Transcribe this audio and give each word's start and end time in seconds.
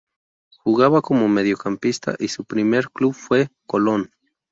Jugaba 0.63 1.03
como 1.03 1.27
mediocampista 1.27 2.15
y 2.17 2.29
su 2.29 2.43
primer 2.43 2.89
club 2.89 3.13
fue 3.13 3.49
Colón. 3.67 4.09